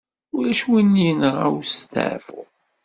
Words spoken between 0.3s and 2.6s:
Ulac win yenɣa ustaɛfu.